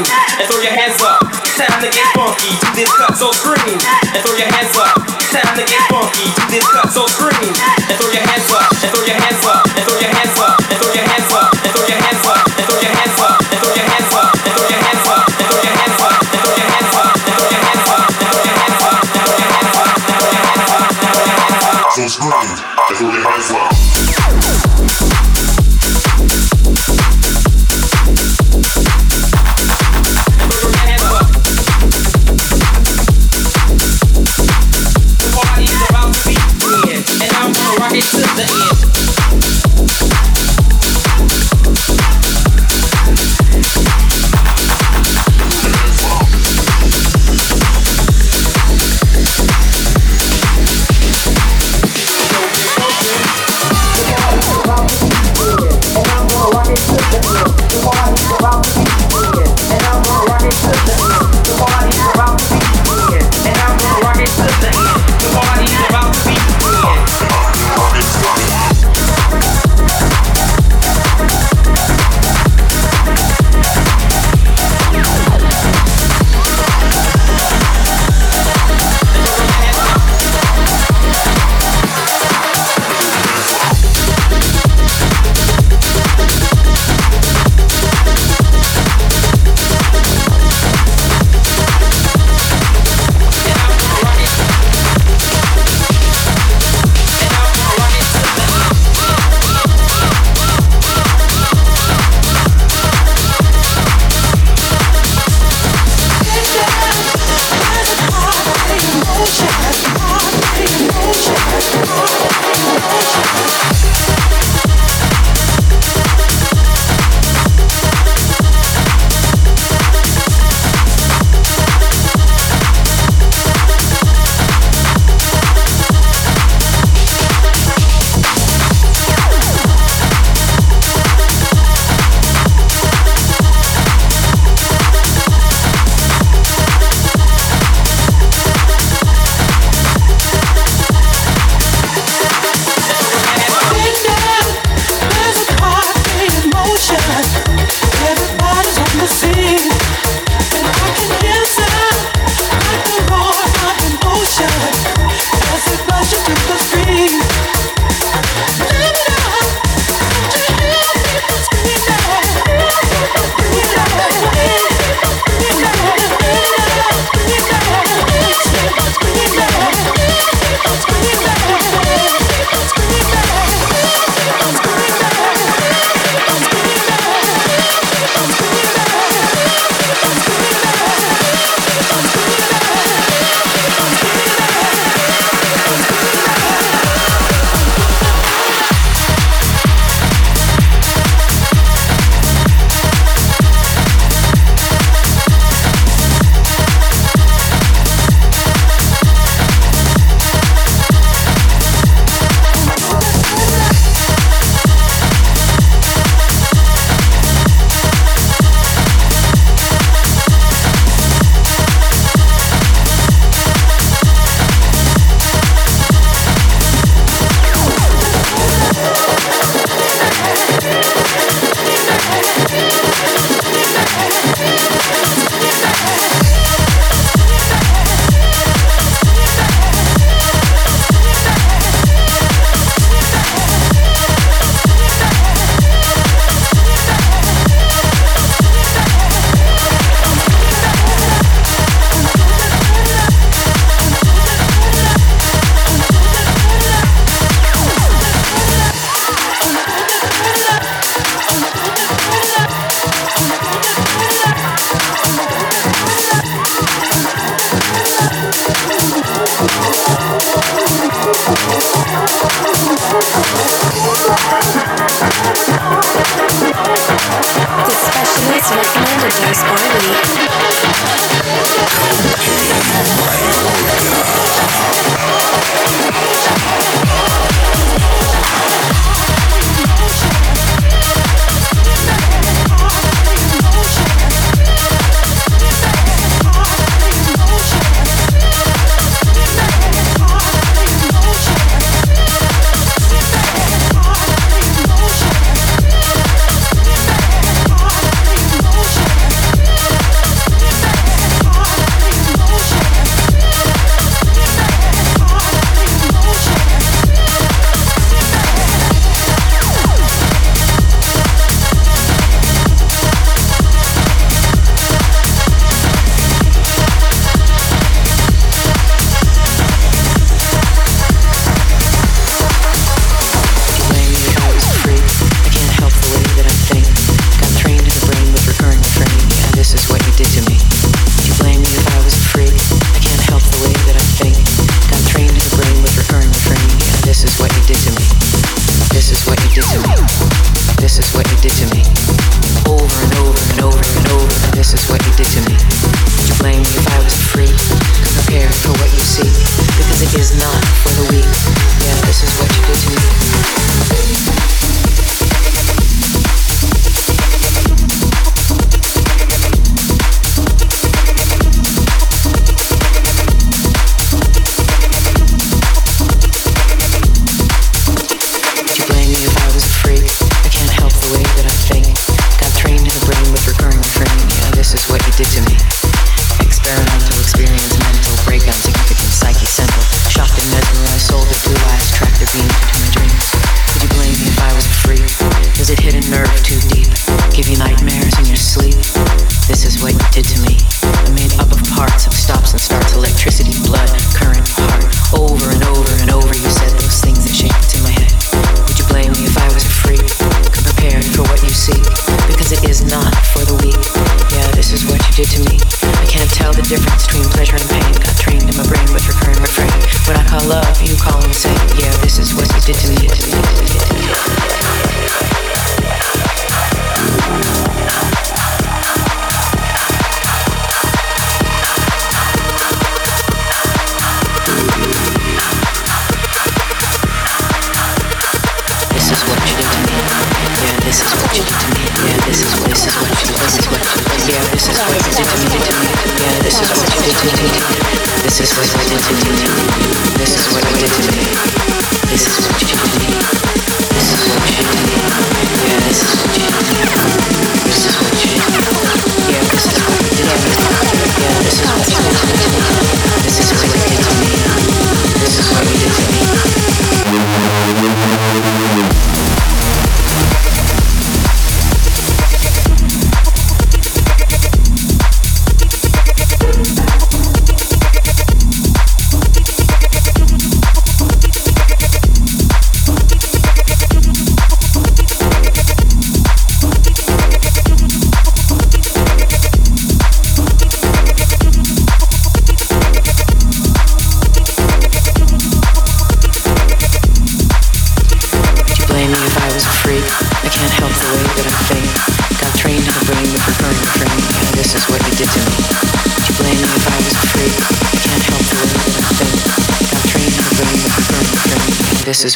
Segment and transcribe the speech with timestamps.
[0.00, 1.20] and throw your hands up.
[1.58, 3.76] Time to get funky Do this cut so scream.
[4.14, 4.96] and throw your hands up.
[5.28, 7.81] Time to get funky Do this cut so scream.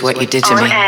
[0.07, 0.86] What you did to me.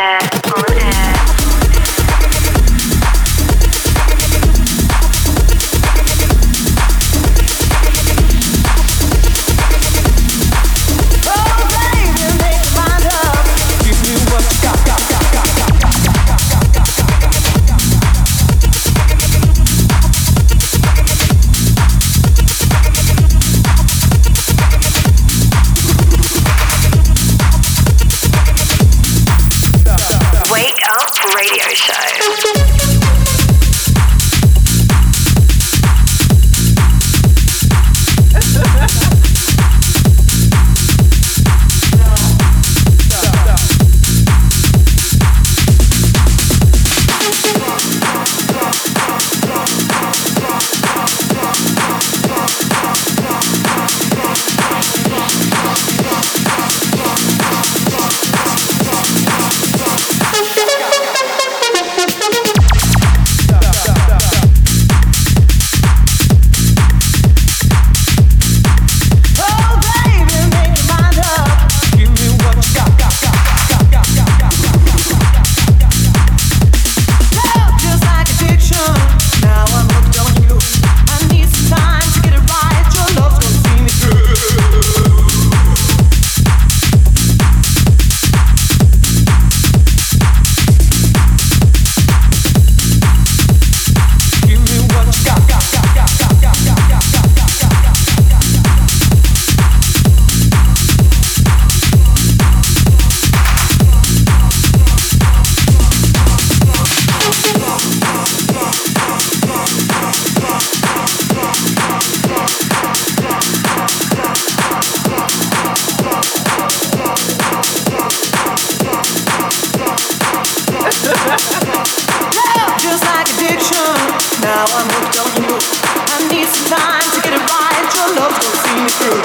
[126.69, 129.21] Right, your love don't see me through.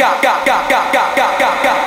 [0.00, 1.79] Got, got, got, got, got, got, got,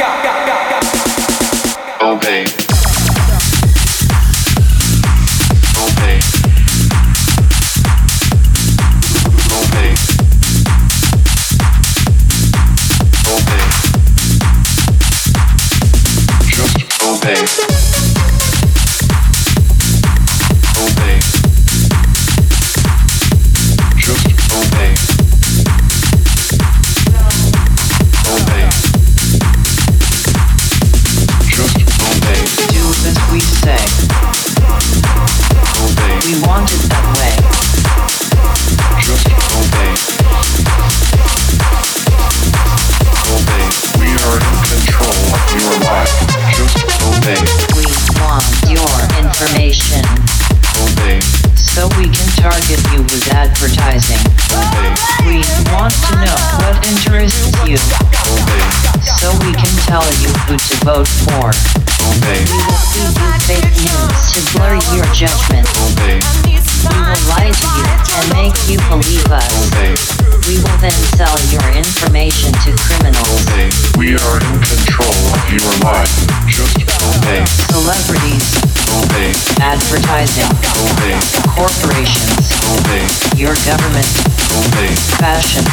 [77.83, 78.55] celebrities,
[78.95, 79.33] Obey.
[79.59, 80.47] advertising,
[80.87, 81.19] Obey.
[81.51, 83.03] corporations, Obey.
[83.35, 84.07] your government,
[84.55, 84.87] Obey.
[85.19, 85.65] fashion,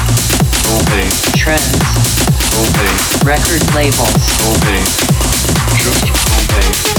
[0.75, 1.07] Obey.
[1.39, 1.71] trends,
[2.59, 2.91] Obey.
[3.23, 4.27] record labels.
[4.43, 4.83] Obey.
[5.79, 6.91] Just obey.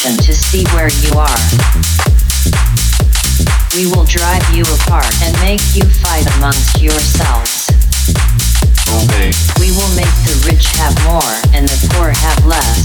[0.00, 1.40] Geolocation to see where you are.
[3.76, 7.68] We will drive you apart and make you fight amongst yourselves.
[8.88, 9.32] Obey.
[9.60, 12.80] We will make the rich have more and the poor have less.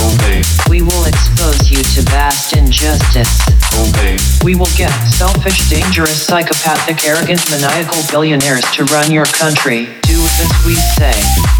[0.00, 0.42] Obey.
[0.68, 3.40] We will expose you to vast injustice.
[3.76, 4.16] Obey.
[4.42, 9.86] We will get selfish, dangerous, psychopathic, arrogant, maniacal billionaires to run your country.
[10.02, 11.59] Do as we say.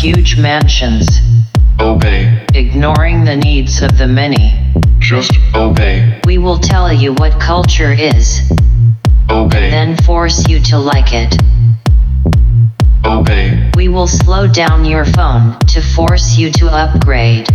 [0.00, 1.20] Huge mansions,
[1.78, 2.46] Obey.
[2.54, 4.54] ignoring the needs of the many.
[4.98, 6.20] Just obey.
[6.24, 8.40] We will tell you what culture is,
[9.28, 9.70] Obey.
[9.70, 11.36] then force you to like it.
[13.04, 13.70] Obey.
[13.74, 17.46] We will slow down your phone to force you to upgrade.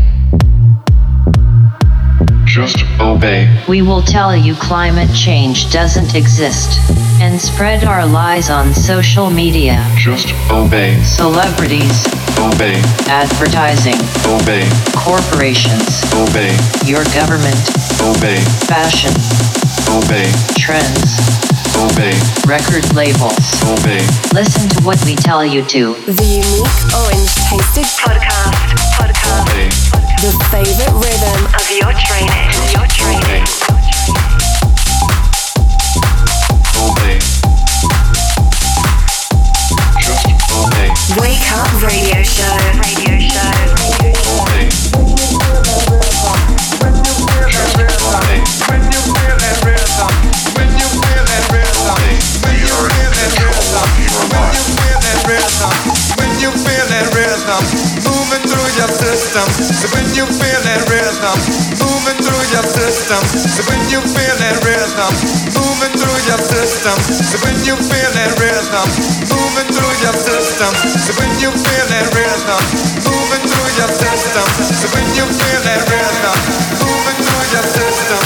[2.45, 3.63] Just obey.
[3.67, 6.79] We will tell you climate change doesn't exist
[7.21, 9.85] and spread our lies on social media.
[9.97, 11.01] Just obey.
[11.03, 12.05] Celebrities,
[12.39, 12.81] Obey.
[13.07, 14.67] advertising, Obey.
[14.95, 16.55] corporations, Obey.
[16.85, 17.59] your government,
[18.01, 18.39] Obey.
[18.67, 19.11] fashion,
[19.89, 20.31] Obey.
[20.57, 21.17] trends,
[21.77, 22.15] Obey.
[22.47, 23.37] record labels.
[23.63, 23.99] Obey.
[24.33, 25.93] Listen to what we tell you to.
[26.05, 28.55] The unique orange tasted Podcast.
[28.95, 29.43] Podcast.
[29.43, 29.69] Obey.
[30.23, 32.49] the favorite rhythm Of your training.
[32.71, 33.43] Your training.
[36.79, 37.19] Obey.
[39.99, 40.89] Just obey.
[41.19, 42.55] Wake up radio show.
[42.79, 43.51] Radio show.
[44.41, 44.84] Obey.
[56.45, 57.63] You feel that rhythm,
[58.05, 59.45] moving through your system.
[59.81, 61.37] So when you feel that rhythm,
[61.81, 63.17] moving through your system.
[63.49, 65.13] So when you feel that rhythm,
[65.57, 66.97] moving through your system.
[67.25, 68.87] So when you feel that rhythm,
[69.25, 70.69] moving through your system.
[71.01, 72.61] So when you feel that rhythm,
[73.09, 74.45] moving through your system.
[74.69, 76.37] So when you feel that rhythm,
[76.77, 78.24] moving through your system.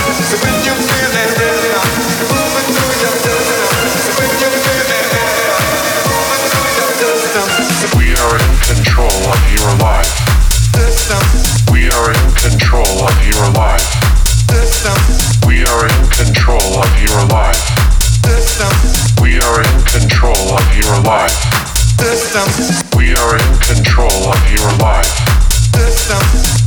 [22.39, 25.11] We are in control of your life.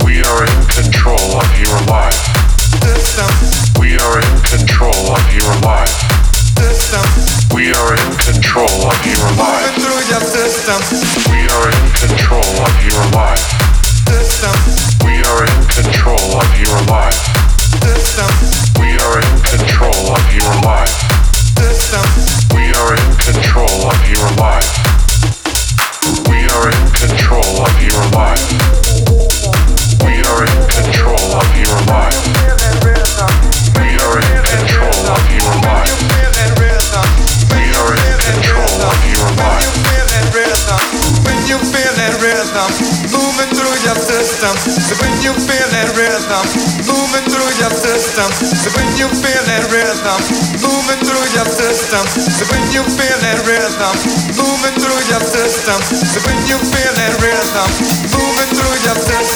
[0.05, 2.13] We are in control of your life.
[3.81, 5.97] We are in control of your life.
[7.55, 9.62] We are in control of your life.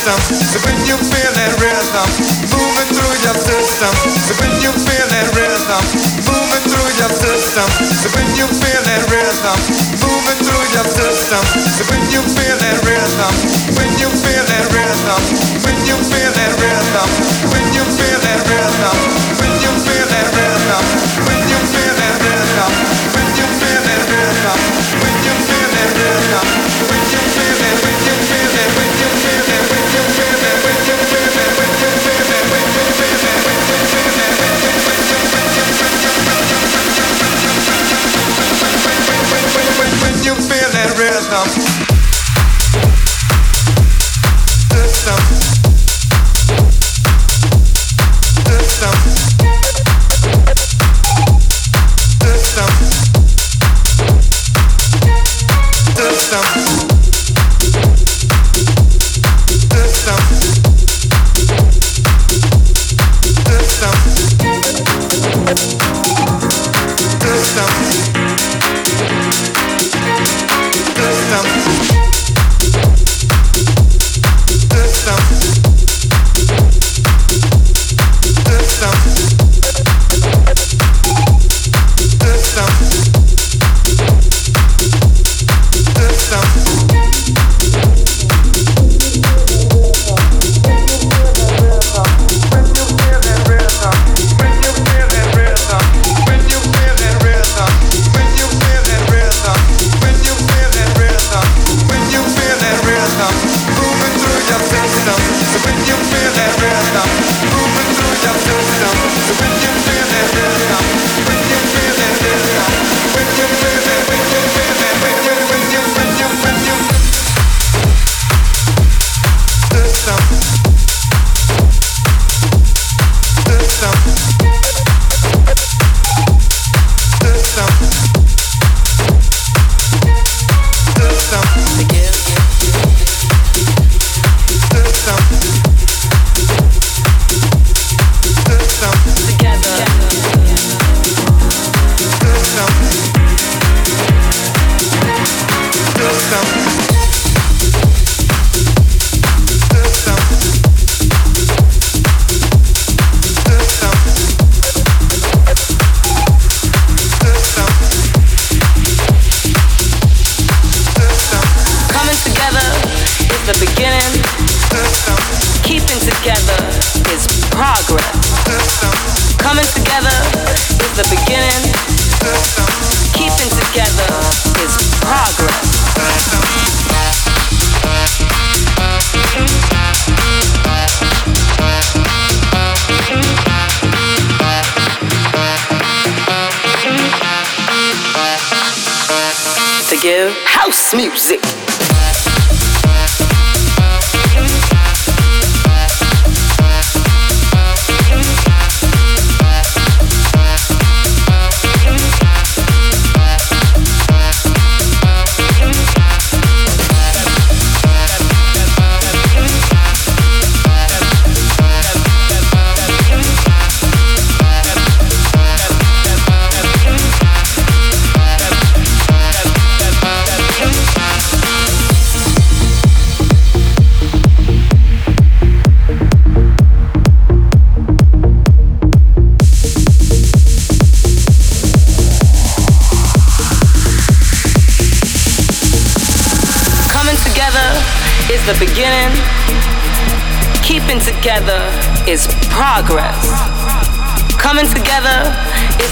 [0.06, 0.38] system.
[0.46, 2.08] So when you feel that rhythm,
[2.54, 3.92] moving through your system.
[4.22, 5.82] So when you feel that rhythm,
[6.30, 7.66] moving through your system.
[7.90, 9.58] So when you feel that rhythm,
[10.06, 11.42] moving through your system.
[11.74, 13.34] So when you feel that rhythm,
[13.74, 15.22] when you feel that rhythm,
[15.66, 17.08] when you feel that rhythm,
[17.50, 18.96] when you feel that rhythm,
[19.42, 20.84] when you feel that rhythm,
[21.26, 22.72] when you feel that rhythm,
[23.10, 24.58] when you feel that rhythm,
[25.02, 26.95] when you feel that rhythm.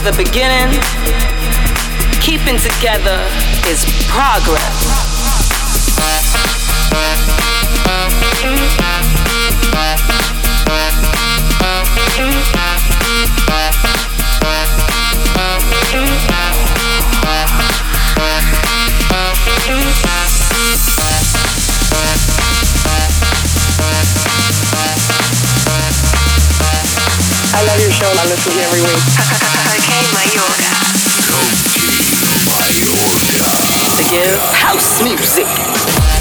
[0.04, 0.68] The beginning.
[2.20, 3.26] Keeping together
[3.66, 4.73] is progress.
[27.94, 28.20] I love your show.
[28.20, 29.02] I listen to you every week.
[29.78, 30.14] Cocaine.
[33.96, 36.13] The give house music.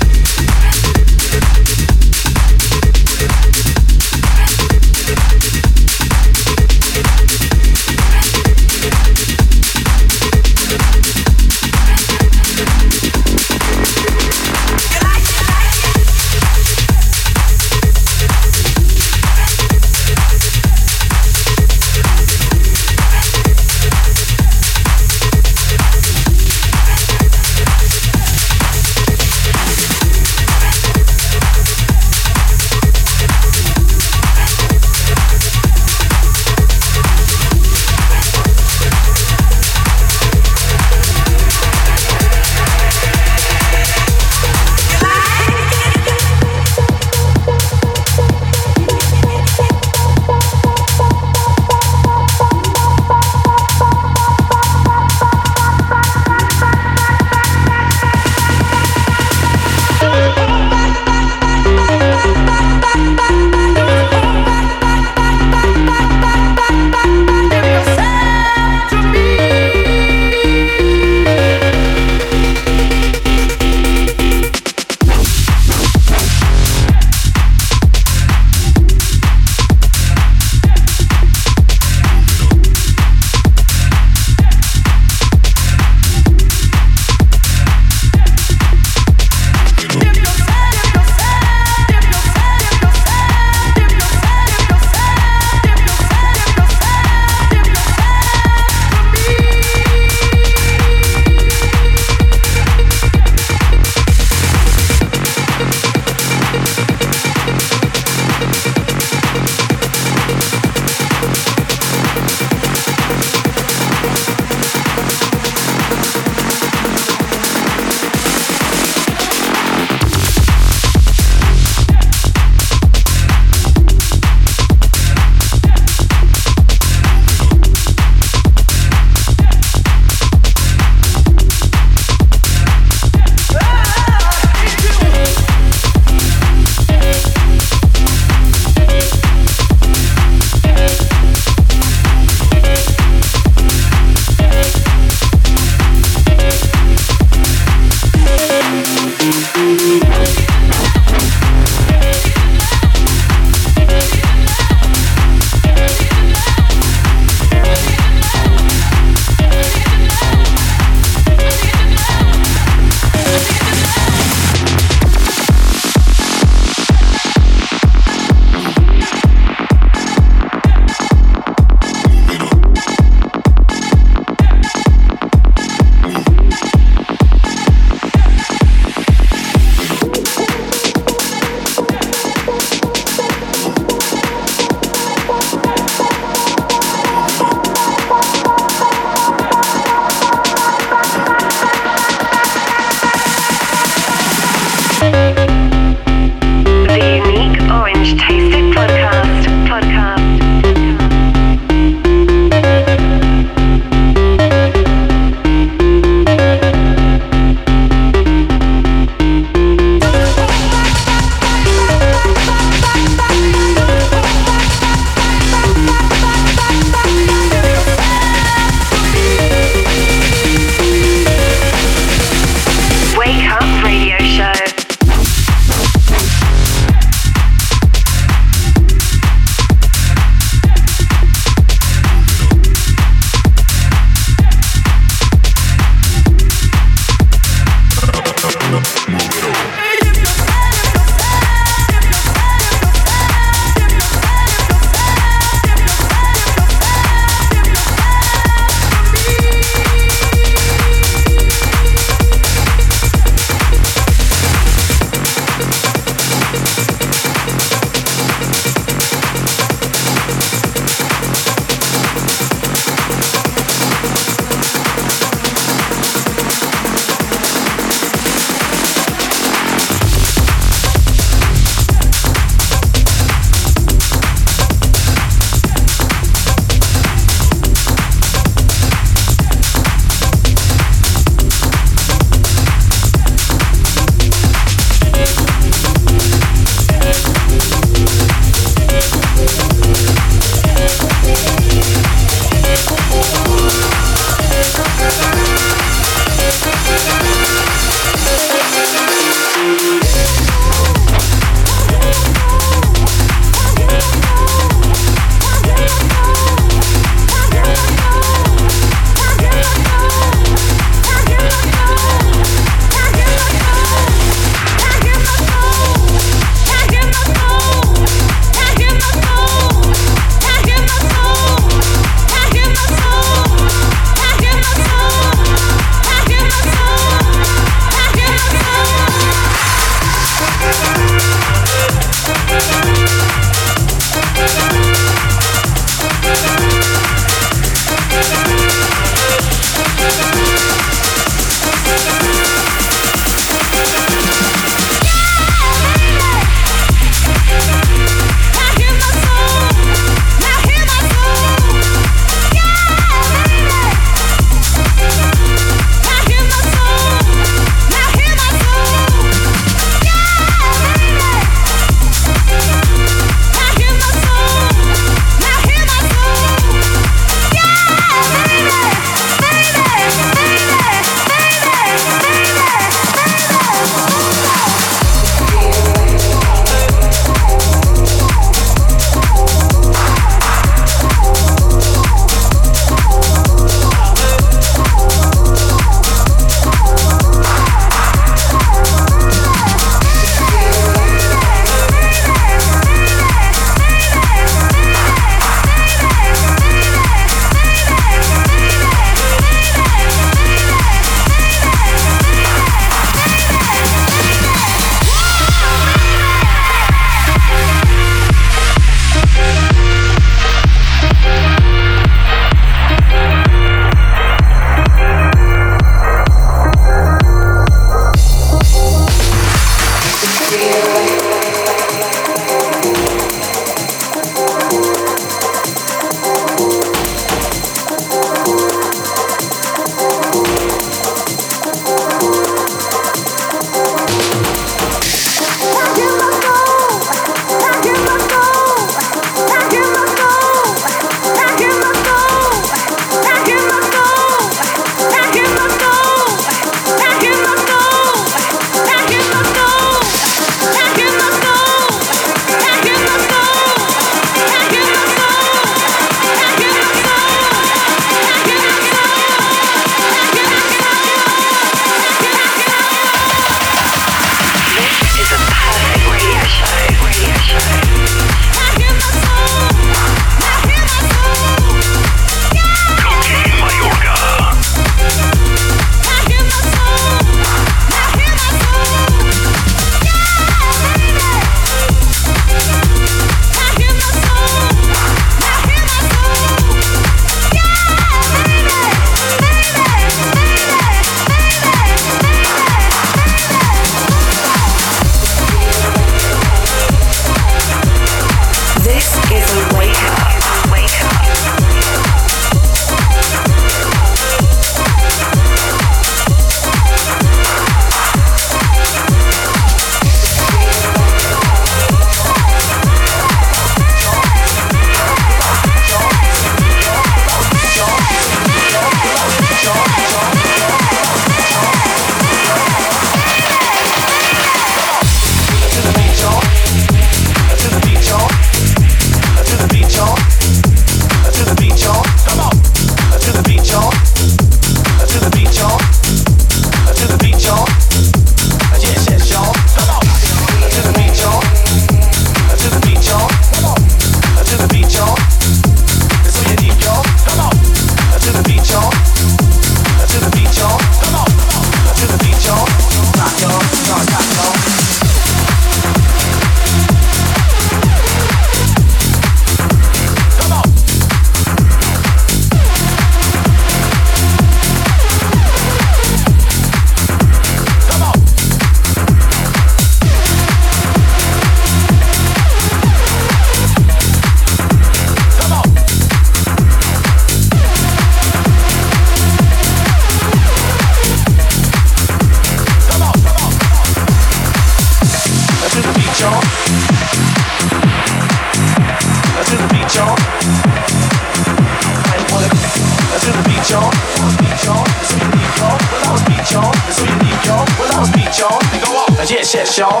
[599.28, 600.00] 谢谢肖。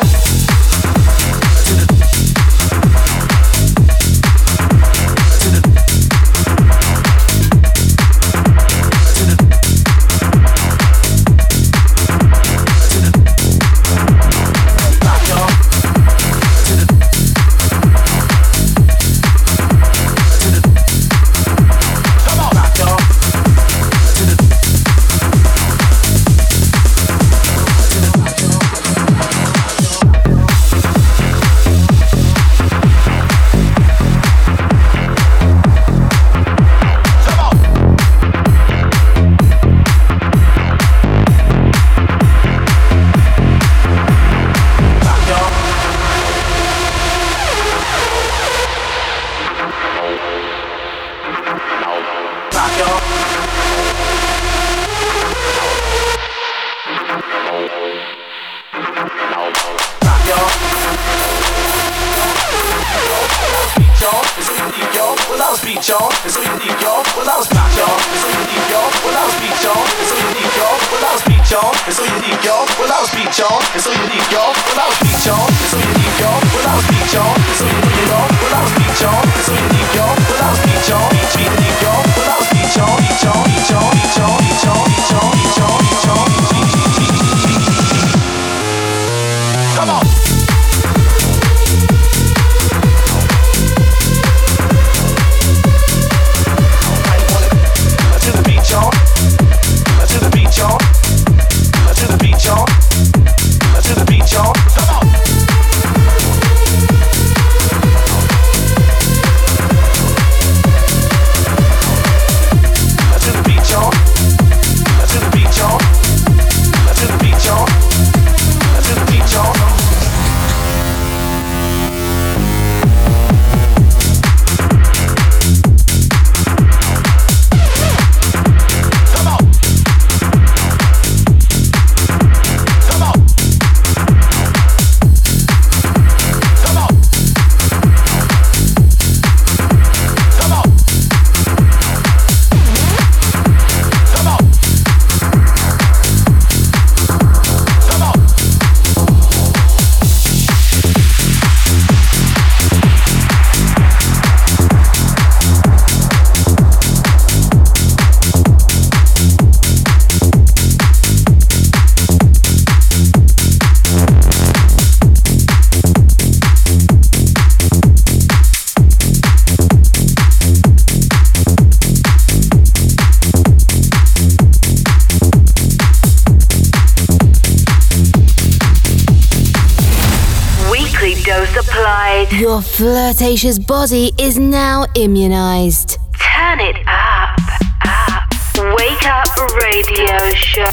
[183.08, 185.96] Flirtatious body is now immunized.
[186.12, 187.40] Turn it up,
[187.86, 188.28] up.
[188.76, 190.68] Wake up radio show.